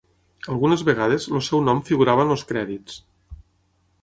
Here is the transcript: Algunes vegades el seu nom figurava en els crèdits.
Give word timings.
Algunes 0.53 0.83
vegades 0.87 1.27
el 1.39 1.43
seu 1.49 1.61
nom 1.67 1.83
figurava 1.91 2.27
en 2.29 2.37
els 2.37 2.47
crèdits. 2.53 2.99